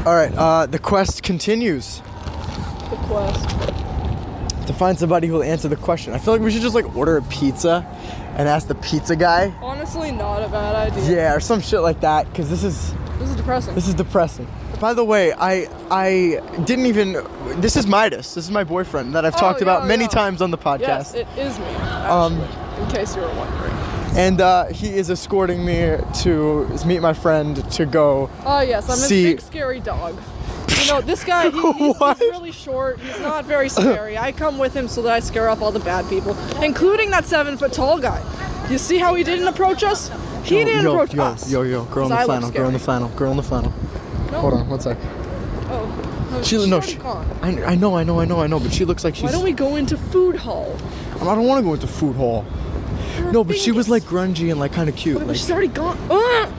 [0.05, 2.01] All right, uh, the quest continues
[2.89, 3.78] The quest.
[4.69, 6.13] To find somebody who will answer the question.
[6.13, 7.83] I feel like we should just like order a pizza
[8.37, 9.51] and ask the pizza guy.
[9.61, 11.15] Honestly, not a bad idea.
[11.15, 13.73] Yeah, or some shit like that, because this is This is depressing.
[13.73, 14.45] this is depressing.
[14.79, 17.13] By the way, I I didn't even.
[17.59, 18.35] This is Midas.
[18.35, 20.09] This is my boyfriend that I've Oh, talked about many yeah.
[20.09, 20.79] times on the podcast.
[20.81, 21.65] yes, it is me.
[22.05, 22.39] Um,
[22.79, 23.73] in case you were wondering.
[24.15, 28.29] and uh, he is escorting me to meet my friend to go.
[28.45, 30.15] Oh yes, I'm See- big scary dog.
[30.81, 32.99] You know, this guy, he, he's, he's really short.
[32.99, 34.17] He's not very scary.
[34.17, 37.25] I come with him so that I scare off all the bad people, including that
[37.25, 38.21] seven foot tall guy.
[38.69, 40.09] You see how he didn't approach us?
[40.43, 41.51] He didn't yo, approach yo, us.
[41.51, 43.73] yo, yo, girl in the I flannel, girl in the flannel, girl in the flannel.
[44.31, 44.41] No.
[44.41, 44.97] Hold on, one sec.
[45.71, 46.99] Oh, no, She, she's no, she.
[46.99, 49.23] I, I know, I know, I know, I know, but she looks like she's.
[49.23, 50.77] Why don't we go into food hall?
[51.15, 52.45] I don't want to go into food hall.
[53.31, 55.17] No, but she was like grungy and like kind of cute.
[55.19, 55.97] But Like, she's already gone.
[56.09, 56.53] Ugh!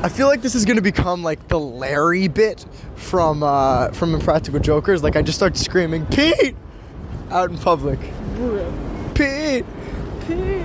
[0.00, 4.60] I feel like this is gonna become like the Larry bit from uh, from Impractical
[4.60, 5.02] Jokers.
[5.02, 6.54] Like I just start screaming Pete
[7.30, 7.98] out in public.
[9.14, 9.64] Pete.
[10.26, 10.64] Pete.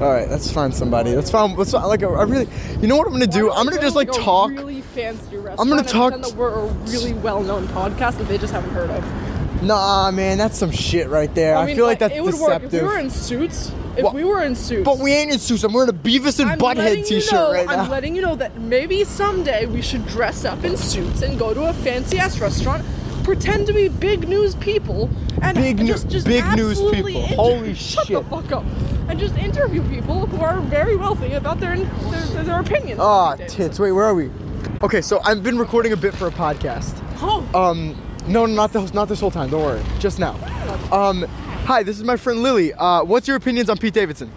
[0.00, 1.14] All right, let's find somebody.
[1.14, 1.56] Let's find.
[1.58, 2.48] Let's find, like a, a really.
[2.80, 3.50] You know what I'm gonna do?
[3.50, 4.50] I'm gonna just like talk.
[4.50, 8.52] Really fancy restaurant I'm gonna talk that we're a really well-known podcast that they just
[8.52, 9.23] haven't heard of.
[9.62, 11.56] Nah, man, that's some shit right there.
[11.56, 13.72] I, mean, feel like that's it would work if we were in suits.
[13.96, 14.84] If Well, we were in suits.
[14.84, 15.62] but we ain't in suits.
[15.62, 17.90] I'm wearing a Beavis and I'm Butthead letting you T-shirt know, right I'm now.
[17.90, 21.68] letting you know that maybe someday we should dress up in suits and go to
[21.68, 22.84] a fancy ass restaurant,
[23.22, 25.08] pretend to be big news people,
[25.42, 27.06] and Big just, just big news people.
[27.22, 28.16] inter- Holy shut shit.
[28.16, 28.64] Shut the fuck up,
[29.08, 32.98] and just interview people who are very wealthy about their their, their, opinions.
[33.00, 33.78] Ah, on tits.
[33.78, 34.30] Wait, where are we?
[34.82, 37.00] Okay, so I've been recording a bit for a podcast.
[37.22, 39.50] Oh, Um, no, not the, not this whole time.
[39.50, 39.82] Don't worry.
[39.98, 40.34] Just now.
[40.92, 41.22] Um,
[41.64, 42.72] hi, this is my friend Lily.
[42.74, 44.30] Uh, what's your opinions on Pete Davidson?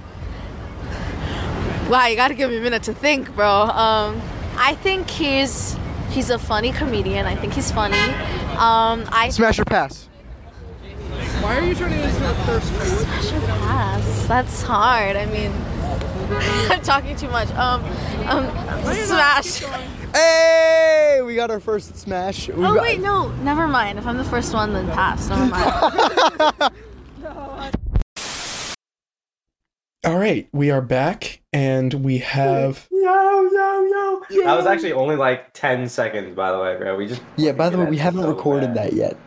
[1.90, 3.48] Wow, you gotta give me a minute to think, bro.
[3.48, 4.22] Um,
[4.58, 5.78] I think he's
[6.10, 7.26] he's a funny comedian.
[7.26, 8.00] I think he's funny.
[8.58, 10.10] Um, I Smash or pass?
[11.42, 13.24] why are you turning this into a thirst trap?
[13.24, 14.28] should pass.
[14.28, 15.16] That's hard.
[15.16, 15.52] I mean,
[16.72, 17.50] I'm talking too much.
[17.52, 17.84] Um,
[18.28, 18.50] um,
[18.94, 19.64] smash.
[20.18, 22.48] Hey, we got our first smash.
[22.48, 24.00] We Oh got- wait, no, never mind.
[24.00, 25.30] If I'm the first one, then pass.
[25.30, 26.74] Never mind.
[30.06, 32.88] All right, we are back, and we have.
[32.90, 34.44] Yo, yo, yo.
[34.44, 36.96] That was actually only like 10 seconds, by the way, bro.
[36.96, 37.22] We just.
[37.36, 38.92] Yeah, by the way, we haven't so recorded bad.
[38.92, 39.18] that yet.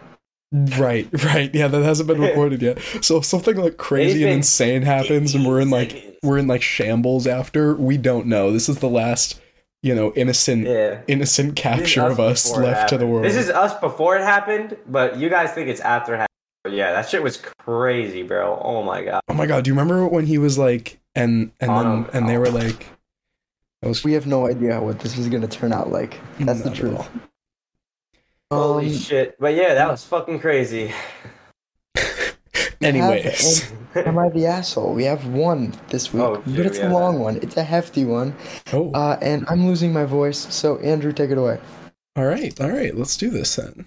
[0.52, 1.54] Right, right.
[1.54, 2.80] Yeah, that hasn't been recorded yet.
[3.00, 6.62] So if something like crazy and insane happens, and we're in like we're in like
[6.62, 7.76] shambles after.
[7.76, 8.50] We don't know.
[8.50, 9.40] This is the last,
[9.82, 11.00] you know, innocent Yeah.
[11.08, 13.24] innocent This is capture of us left to the world.
[13.24, 16.26] This is us before it happened, but you guys think it's after it happened.
[16.64, 18.60] But yeah, that shit was crazy, bro.
[18.62, 19.20] Oh my god.
[19.28, 19.64] oh my god!
[19.64, 22.86] Do you remember when he was like, and and Oh, then and they were like,
[23.82, 26.20] was We have no idea what this is gonna turn out like.
[26.38, 27.08] That's the Not at truth.
[28.50, 29.36] Holy Um, shit.
[29.40, 30.92] But yeah, that was fucking crazy.
[32.80, 34.94] Anyways, Am I the asshole?
[34.94, 37.20] We have one this week, Oh, but it's we a long that.
[37.22, 37.36] one.
[37.42, 38.34] It's a hefty one,
[38.72, 40.52] oh, uh, and I'm losing my voice.
[40.54, 41.58] So Andrew, take it away.
[42.16, 42.94] all right, all right.
[42.96, 43.86] Let's do this then.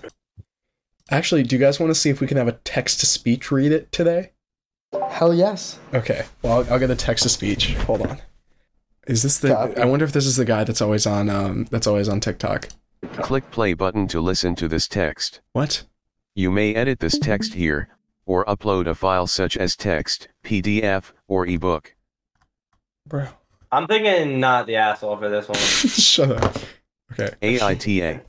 [1.10, 3.52] Actually, do you guys want to see if we can have a text to speech
[3.52, 4.32] read it today?
[5.10, 5.80] Hell yes.
[5.94, 6.26] Okay.
[6.42, 7.74] Well, I'll, I'll get a text to speech.
[7.86, 8.22] Hold on.
[9.08, 9.50] Is this the?
[9.50, 9.78] Copy.
[9.78, 11.30] I wonder if this is the guy that's always on.
[11.30, 12.70] Um, that's always on TikTok.
[13.18, 15.42] Click play button to listen to this text.
[15.54, 15.84] What?
[16.36, 17.90] You may edit this text here,
[18.26, 21.94] or upload a file such as text, PDF, or ebook.
[23.06, 23.28] Bro.
[23.72, 25.58] I'm thinking not the asshole for this one.
[25.60, 26.58] Shut up.
[27.12, 27.32] Okay.
[27.42, 28.22] AITA.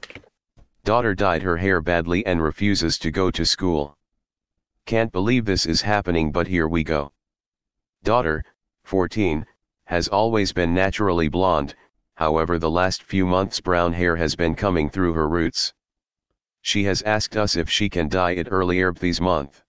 [0.85, 3.97] Daughter dyed her hair badly and refuses to go to school.
[4.87, 7.13] Can't believe this is happening but here we go.
[8.03, 8.45] Daughter,
[8.85, 9.47] 14,
[9.87, 11.75] has always been naturally blonde,
[12.15, 15.73] however the last few months brown hair has been coming through her roots.
[16.61, 19.63] She has asked us if she can dye it earlier this month.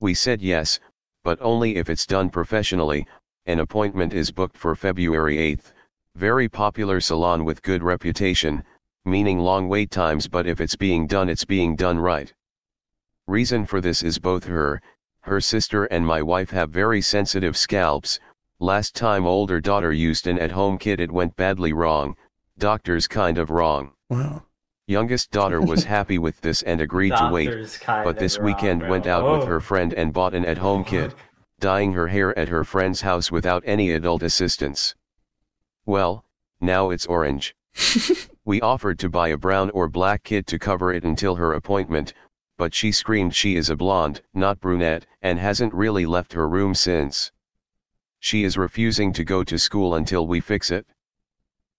[0.00, 0.78] We said yes,
[1.24, 3.06] but only if it's done professionally,
[3.46, 5.72] an appointment is booked for February 8th,
[6.14, 8.62] very popular salon with good reputation,
[9.04, 12.32] meaning long wait times but if it's being done it's being done right.
[13.26, 14.80] Reason for this is both her,
[15.20, 18.20] her sister and my wife have very sensitive scalps,
[18.60, 22.16] last time older daughter used an at-home kit it went badly wrong,
[22.58, 23.92] doctors kind of wrong.
[24.08, 24.45] Wow.
[24.88, 28.90] Youngest daughter was happy with this and agreed to wait, but this weekend bro.
[28.90, 29.38] went out Oh.
[29.38, 31.12] with her friend and bought an at-home kit,
[31.58, 34.94] dyeing her hair at her friend's house without any adult assistance.
[35.86, 36.24] Well,
[36.60, 37.56] now it's orange.
[38.44, 42.14] we offered to buy a brown or black kit to cover it until her appointment,
[42.56, 46.74] but she screamed she is a blonde, not brunette, and hasn't really left her room
[46.76, 47.32] since.
[48.20, 50.86] She is refusing to go to school until we fix it.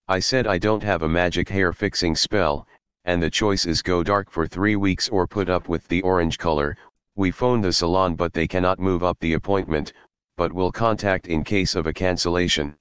[0.06, 2.66] I said I don't have a magic hair fixing spell,
[3.08, 6.36] and the choice is go dark for three weeks or put up with the orange
[6.36, 6.76] color.
[7.16, 9.94] We phoned the salon but they cannot move up the appointment,
[10.36, 12.76] but will contact in case of a cancellation.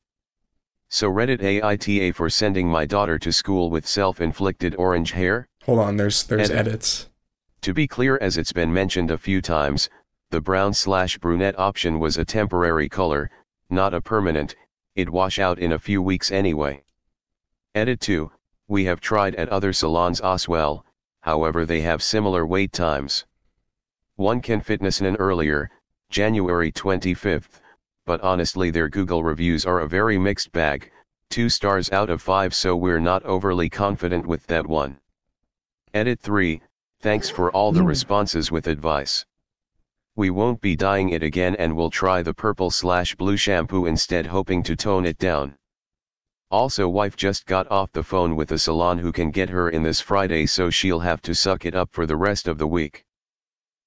[0.89, 5.47] So Reddit AITA for sending my daughter to school with self-inflicted orange hair?
[5.63, 5.95] Hold on.
[5.95, 6.67] There's there's Edit.
[6.67, 7.07] edits.
[7.61, 9.89] To be clear as it's been mentioned a few times,
[10.31, 13.31] the brown slash brunette option was a temporary color,
[13.69, 14.57] not a permanent,
[14.95, 16.83] it wash out in a few weeks anyway.
[17.75, 18.29] Edit 2,
[18.69, 20.85] we have tried at other salons as well,
[21.21, 23.25] however they have similar wait times.
[24.17, 25.69] One can fitness an earlier,
[26.09, 27.61] January 25th,
[28.05, 30.91] but honestly their Google reviews are a very mixed bag,
[31.29, 34.99] 2 stars out of 5 so we're not overly confident with that one.
[35.93, 36.61] Edit 3,
[36.99, 37.87] thanks for all the hmm.
[37.87, 39.25] responses with advice.
[40.15, 44.25] We won't be dyeing it again and we'll try the purple slash blue shampoo instead
[44.25, 45.57] hoping to tone it down.
[46.49, 49.83] Also wife just got off the phone with a salon who can get her in
[49.83, 53.03] this Friday so she'll have to suck it up for the rest of the week.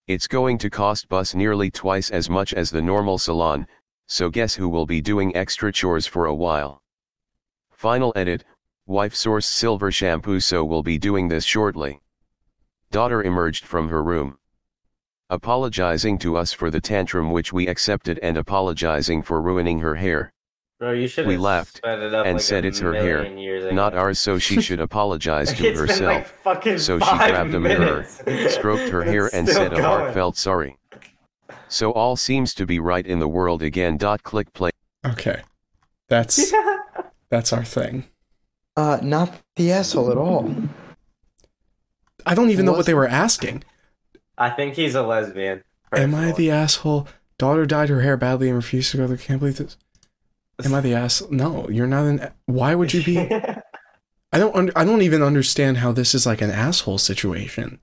[0.06, 3.66] It's going to cost bus nearly twice as much as the normal salon,
[4.08, 6.82] so guess who will be doing extra chores for a while.
[7.70, 8.44] Final edit,
[8.86, 11.98] wife sourced silver shampoo so we'll be doing this shortly.
[12.90, 14.36] Daughter emerged from her room.
[15.30, 20.32] apologizing to us for the tantrum which we accepted and apologizing for ruining her hair.
[20.80, 23.18] Bro, you should We have laughed sped it up and like said it's her hair,
[23.18, 23.74] million years ago.
[23.74, 26.16] Not ours, so she should apologize to It's been herself.
[26.16, 28.06] like fucking So she five grabbed a mirror,
[28.48, 30.78] stroked her hair, and still said a heartfelt sorry.
[31.68, 33.98] So all seems to be right in the world again.
[33.98, 34.70] Dot click play.
[35.04, 35.42] Okay.
[36.08, 36.50] That's
[37.28, 38.04] that's our thing.
[38.74, 40.50] Uh, not the asshole at all.
[42.24, 43.64] I don't even know what they were asking.
[44.38, 45.62] I think he's a lesbian.
[45.92, 47.06] Am I the asshole?
[47.36, 49.76] Daughter dyed her hair badly and refused to go to can't believe this.
[50.66, 51.30] Am I the asshole?
[51.30, 53.18] No, you're not an why would you be
[54.32, 57.80] I don't under, I don't even understand how this is like an asshole situation.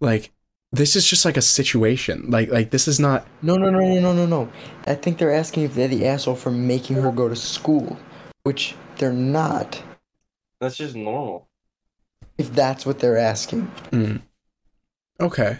[0.00, 0.32] Like
[0.72, 2.30] this is just like a situation.
[2.30, 4.52] Like like this is not No, no, no, no, no, no, no.
[4.86, 7.98] I think they're asking if they're the asshole for making her go to school,
[8.44, 9.82] which they're not.
[10.60, 11.48] That's just normal.
[12.38, 14.22] If that's what they're asking, mm.
[15.20, 15.58] Okay.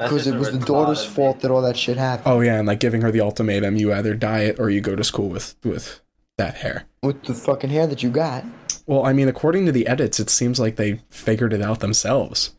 [0.00, 2.26] That's because it was the daughter's fault that all that shit happened.
[2.26, 5.04] Oh yeah, and like giving her the ultimatum, you either diet or you go to
[5.04, 6.00] school with with
[6.38, 6.86] that hair.
[7.02, 8.44] With the fucking hair that you got.
[8.86, 12.54] Well, I mean, according to the edits, it seems like they figured it out themselves.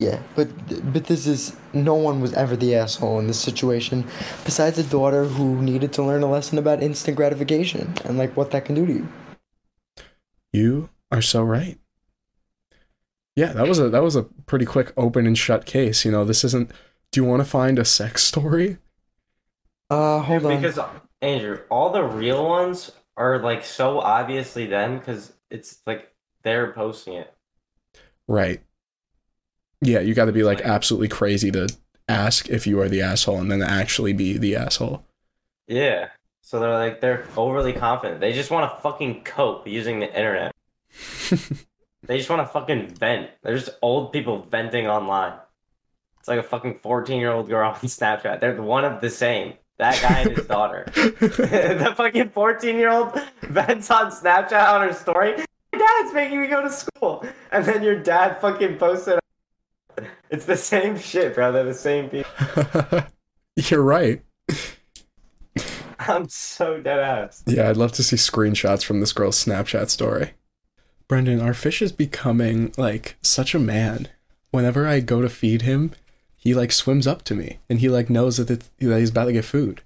[0.00, 0.48] Yeah, but
[0.92, 4.04] but this is no one was ever the asshole in this situation,
[4.44, 8.50] besides a daughter who needed to learn a lesson about instant gratification and like what
[8.50, 9.08] that can do to you.
[10.52, 11.78] You are so right.
[13.36, 16.04] Yeah, that was a that was a pretty quick open and shut case.
[16.04, 16.70] You know, this isn't.
[17.12, 18.78] Do you want to find a sex story?
[19.88, 20.60] Uh, hold on.
[20.60, 20.78] Because
[21.20, 26.12] Andrew, all the real ones are like so obviously them because it's like
[26.42, 27.32] they're posting it.
[28.28, 28.62] Right.
[29.80, 31.68] Yeah, you got to be like Like- absolutely crazy to
[32.08, 35.04] ask if you are the asshole and then actually be the asshole.
[35.66, 36.08] Yeah.
[36.42, 38.20] So they're like they're overly confident.
[38.20, 40.52] They just want to fucking cope using the internet.
[42.02, 43.30] They just want to fucking vent.
[43.42, 45.34] They're just old people venting online.
[46.18, 48.40] It's like a fucking 14 year old girl on Snapchat.
[48.40, 49.54] They're one of the same.
[49.78, 50.86] That guy and his daughter.
[50.94, 55.36] the fucking 14 year old vents on Snapchat on her story.
[55.72, 57.24] My dad's making me go to school.
[57.50, 59.18] And then your dad fucking posted.
[60.30, 61.52] It's the same shit, bro.
[61.52, 62.30] They're the same people.
[63.56, 64.22] You're right.
[65.98, 67.42] I'm so dead ass.
[67.46, 70.32] Yeah, I'd love to see screenshots from this girl's Snapchat story.
[71.10, 74.06] Brendan, our fish is becoming like such a man.
[74.52, 75.90] Whenever I go to feed him,
[76.36, 79.32] he like swims up to me and he like knows that, that he's about to
[79.32, 79.82] get food.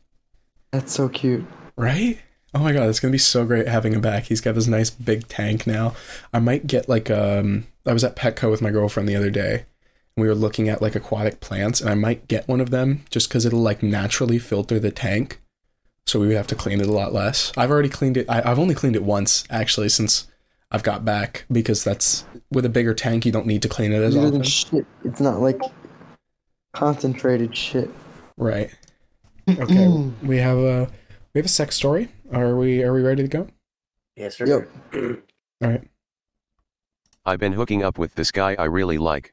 [0.71, 1.47] That's so cute.
[1.77, 2.19] Right?
[2.53, 4.25] Oh my god, it's gonna be so great having him back.
[4.25, 5.95] He's got this nice big tank now.
[6.35, 9.65] I might get like um I was at Petco with my girlfriend the other day
[10.17, 13.07] and we were looking at like aquatic plants and I might get one of them
[13.09, 15.41] just because it'll like naturally filter the tank.
[16.07, 17.51] So we would have to clean it a lot less.
[17.57, 20.27] I've already cleaned it I, I've only cleaned it once actually since
[20.75, 24.03] I've got back because that's with a bigger tank you don't need to clean it
[24.03, 24.43] as It often.
[24.43, 24.85] shit.
[25.05, 25.61] It's not like
[26.73, 27.89] concentrated shit.
[28.37, 28.71] Right.
[29.47, 29.89] Okay.
[30.23, 30.89] we have a
[31.35, 32.09] we have a sex story.
[32.33, 33.47] Are we are we ready to go?
[34.17, 34.47] Yes, sir.
[34.47, 34.69] Yep.
[35.63, 35.83] All right.
[37.27, 39.33] I've been hooking up with this guy I really like.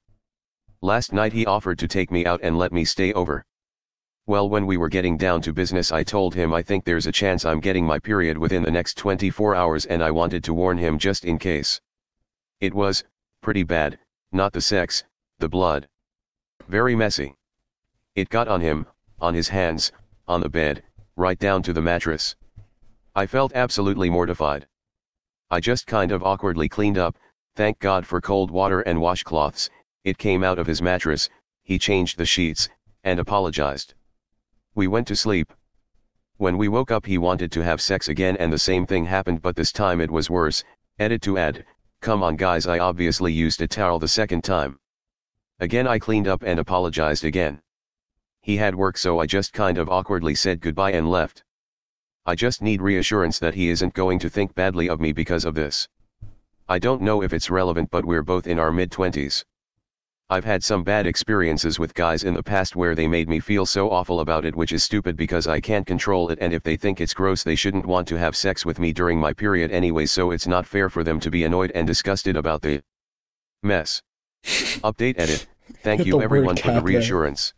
[0.81, 3.45] Last night he offered to take me out and let me stay over.
[4.27, 7.11] Well, when we were getting down to business, I told him I think there's a
[7.11, 10.77] chance I'm getting my period within the next 24 hours and I wanted to warn
[10.77, 11.81] him just in case.
[12.59, 13.03] It was,
[13.41, 13.97] pretty bad,
[14.31, 15.03] not the sex,
[15.39, 15.89] the blood.
[16.67, 17.35] Very messy.
[18.13, 18.85] It got on him,
[19.19, 19.91] on his hands,
[20.27, 20.83] on the bed,
[21.15, 22.35] right down to the mattress.
[23.15, 24.67] I felt absolutely mortified.
[25.49, 27.17] I just kind of awkwardly cleaned up,
[27.55, 29.71] thank God for cold water and washcloths,
[30.03, 31.27] it came out of his mattress,
[31.63, 32.69] he changed the sheets,
[33.03, 33.95] and apologized.
[34.73, 35.51] We went to sleep.
[36.37, 39.41] When we woke up, he wanted to have sex again, and the same thing happened,
[39.41, 40.63] but this time it was worse.
[40.97, 41.65] Edit to add,
[41.99, 44.79] come on, guys, I obviously used a towel the second time.
[45.59, 47.61] Again, I cleaned up and apologized again.
[48.39, 51.43] He had work, so I just kind of awkwardly said goodbye and left.
[52.25, 55.53] I just need reassurance that he isn't going to think badly of me because of
[55.53, 55.89] this.
[56.69, 59.43] I don't know if it's relevant, but we're both in our mid 20s.
[60.31, 63.65] I've had some bad experiences with guys in the past where they made me feel
[63.65, 66.77] so awful about it, which is stupid because I can't control it, and if they
[66.77, 70.05] think it's gross, they shouldn't want to have sex with me during my period anyway,
[70.05, 72.81] so it's not fair for them to be annoyed and disgusted about the
[73.61, 74.01] mess.
[74.45, 75.47] Update edit.
[75.83, 77.53] Thank you everyone for the reassurance.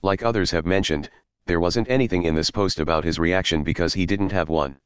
[0.00, 1.10] Like others have mentioned,
[1.44, 4.78] there wasn't anything in this post about his reaction because he didn't have one.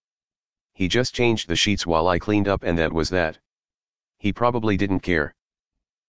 [0.73, 3.39] He just changed the sheets while I cleaned up and that was that.
[4.19, 5.33] He probably didn't care.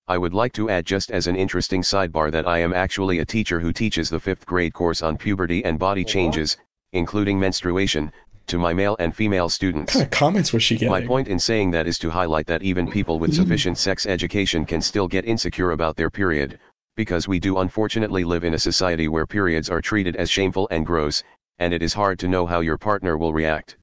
[0.07, 3.25] I would like to add just as an interesting sidebar that I am actually a
[3.25, 6.57] teacher who teaches the 5th grade course on puberty and body changes,
[6.93, 8.11] including menstruation,
[8.45, 9.87] to my male and female students.
[9.87, 9.93] What students.
[9.93, 10.91] kind of comments was she getting?
[10.91, 14.63] My point in saying that is to highlight that even people with sufficient sex education
[14.63, 16.59] can still get insecure about their period,
[16.95, 20.85] Because we do unfortunately live in a society where periods are treated as shameful and
[20.85, 21.23] gross,
[21.57, 23.77] and it is hard to know how your partner will react.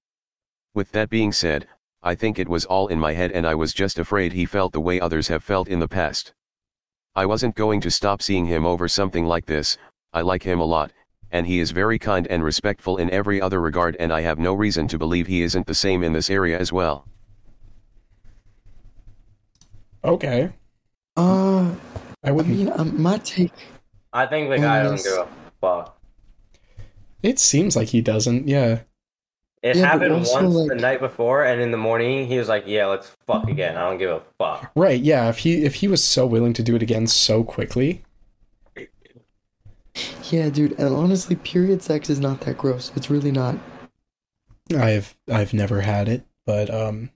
[0.73, 1.67] With that being said,
[2.03, 4.73] I think it was all in my head and I was just afraid he felt
[4.73, 6.33] the way others have felt in the past.
[7.15, 9.79] I wasn't going to stop seeing him over something like this,
[10.13, 10.93] I like him a lot,
[11.31, 14.55] and he is very kind and respectful in every other regard and I have no
[14.55, 17.07] reason to believe he isn't the same in this area as well.
[20.05, 20.51] Okay.
[21.17, 21.75] Uh,
[22.25, 22.57] I I wouldn't.
[22.57, 23.53] mean, um, my take.
[24.13, 25.05] I think the guy Yes.
[25.05, 25.29] doesn't give a
[25.61, 25.99] fuck.
[27.23, 28.49] It seems like he doesn't.
[28.49, 28.81] Yeah.
[29.63, 32.65] It Yeah, happened also, once the night before, and in the morning he was like,
[32.67, 33.77] "Yeah, let's fuck again.
[33.77, 35.01] I don't give a fuck." Right.
[35.01, 35.29] Yeah.
[35.29, 38.03] If he if he was so willing to do it again so quickly,
[40.31, 42.91] Yeah, dude, and honestly, period sex is not that gross.
[42.97, 43.57] It's really not.
[44.75, 47.11] I've I've never had it, but um,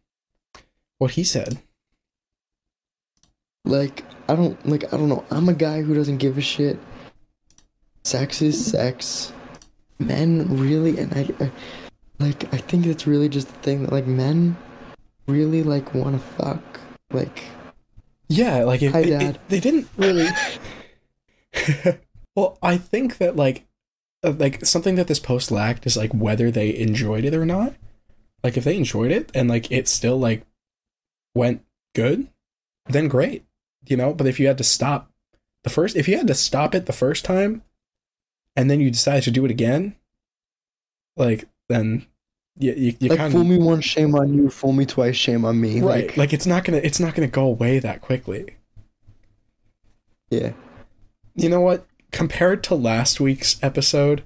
[0.99, 1.59] what he said.
[3.65, 4.85] Like, I don't like.
[4.93, 5.25] I don't know.
[5.31, 6.79] I'm a guy who doesn't give a shit.
[8.05, 9.33] Sex is sex.
[9.99, 11.51] Men really, and I, I
[12.19, 12.53] like.
[12.53, 14.57] I think it's really just the thing that like men
[15.27, 16.81] really like want to fuck.
[17.11, 17.45] Like,
[18.29, 20.29] Yeah, like it, Hi, it- it- they didn't really.
[22.37, 23.65] well, I think that like,
[24.25, 27.75] uh, like something that this post lacked is like whether they enjoyed it or not.
[28.43, 30.45] Like if they enjoyed it and like it still like
[31.35, 31.65] went
[31.95, 32.29] good,
[32.89, 33.45] then great,
[33.87, 34.13] you know.
[34.15, 35.11] But if you had to stop
[35.65, 37.63] the first, if you had to stop it the first time,
[38.55, 39.97] and then you decide to do it again,
[41.17, 42.07] like then
[42.59, 44.51] you you, you like kind fool me once, shame on you.
[44.51, 45.81] Fool me twice, shame on me.
[45.81, 46.09] right.
[46.09, 48.57] Like, like it's not gonna it's not gonna go away that quickly.
[50.31, 50.53] yeah.
[51.35, 51.87] you know what?
[52.13, 54.23] Compared to last week's episode,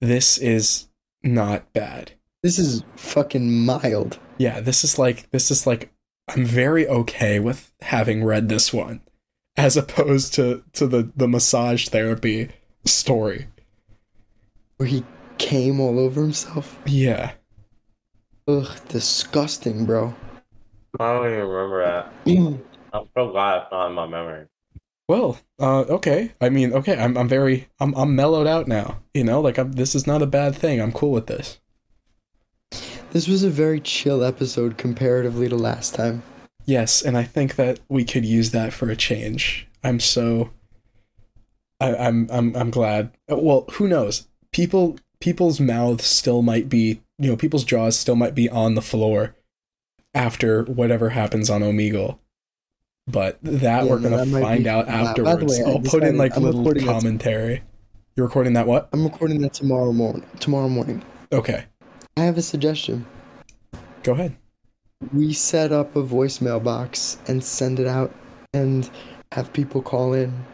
[0.00, 0.88] this is
[1.22, 2.12] not bad.
[2.42, 4.18] This is fucking mild.
[4.38, 5.92] Yeah, this is like this is like
[6.28, 9.00] I'm very okay with having read this one
[9.56, 12.48] as opposed to to the the massage therapy
[12.84, 13.48] story.
[14.76, 15.04] Where he
[15.38, 16.78] came all over himself.
[16.86, 17.32] Yeah.
[18.48, 20.14] Ugh, disgusting, bro.
[20.98, 22.12] I don't even remember that.
[22.92, 24.46] I'm so glad it's not in my memory.
[25.08, 26.32] Well, uh okay.
[26.40, 28.98] I mean, okay, I'm I'm very I'm I'm mellowed out now.
[29.14, 30.80] You know, like I'm this is not a bad thing.
[30.80, 31.60] I'm cool with this.
[33.10, 36.22] This was a very chill episode comparatively to last time.
[36.64, 39.68] Yes, and I think that we could use that for a change.
[39.84, 40.50] I'm so
[41.80, 43.10] I, I'm I'm I'm glad.
[43.28, 44.28] Well, who knows?
[44.52, 48.82] People people's mouths still might be you know, people's jaws still might be on the
[48.82, 49.34] floor
[50.12, 52.18] after whatever happens on Omegle.
[53.06, 55.60] But that Yeah, we're gonna that find be- out way, afterwards.
[55.60, 57.62] I I'll put in like I'm little commentary.
[58.16, 58.88] You're recording that what?
[58.92, 60.24] I'm recording that tomorrow morning.
[60.40, 61.02] Tomorrow morning.
[61.32, 61.64] Okay.
[62.16, 63.06] I have a suggestion.
[64.02, 64.36] Go ahead.
[65.12, 68.12] We set up a voicemail box and send it out
[68.52, 68.90] and
[69.32, 70.44] have people call in.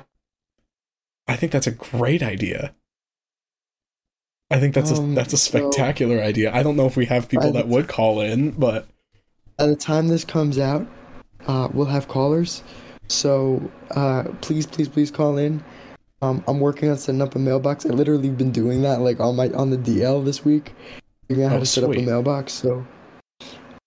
[1.26, 2.74] I think that's a great idea.
[4.50, 6.52] I think that's a Um, that's a so- spectacular idea.
[6.54, 8.86] I don't know if we have people that would call in, but
[9.58, 10.86] By the time this comes out,
[11.46, 12.62] uh, we'll have callers.
[13.08, 15.62] So uh, please, please, please call in.
[16.22, 17.84] Um, I'm working on setting up a mailbox.
[17.86, 20.74] I literally been doing that like on my on the DL this week,
[21.28, 22.52] figuring out how Oh, to set up a mailbox.
[22.52, 22.86] So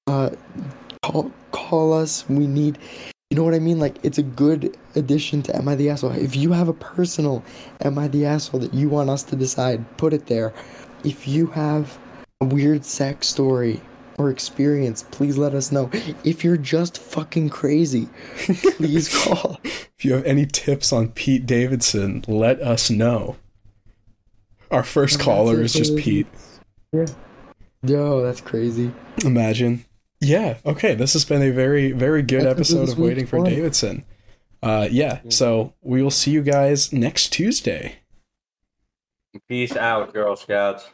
[0.07, 0.29] uh,
[1.03, 2.25] call call us.
[2.29, 2.77] We need.
[3.31, 3.79] You know what I mean?
[3.79, 6.11] Like it's a good addition to Am I the Asshole.
[6.11, 7.41] If you have a personal
[7.79, 10.53] Am I the Asshole that you want us to decide, put it there.
[11.05, 11.97] If you have
[12.41, 13.79] a weird sex story
[14.17, 15.89] or experience, please let us know.
[16.25, 18.09] If you're just fucking crazy,
[18.75, 19.61] please call.
[19.63, 23.37] if you have any tips on Pete Davidson, let us know.
[24.71, 26.27] Our first caller is just Pete.
[27.81, 28.91] Yo, that's crazy.
[29.23, 29.85] Imagine.
[30.21, 33.39] Yeah, okay, this has been a very, very good That's episode this of Waiting for
[33.39, 33.49] one.
[33.49, 34.05] Davidson.
[34.61, 37.95] Uh, yeah, so we will see you guys next Tuesday.
[39.47, 40.87] Peace out, Girl Scouts.